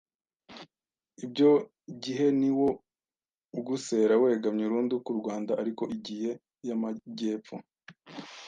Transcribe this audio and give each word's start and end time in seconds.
Ibyo 1.25 1.51
gihe 2.03 2.27
ni 2.39 2.51
wo 2.57 2.67
u 2.75 2.77
ugesera 3.59 4.13
wegamye 4.23 4.63
urundu 4.65 4.95
ku 5.05 5.11
Rwanda 5.19 5.51
ariko 5.61 5.83
igie 5.95 6.31
y’amagepfo 6.67 7.55